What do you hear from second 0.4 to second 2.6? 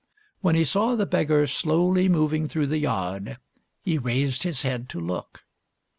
he saw the beggar slowly moving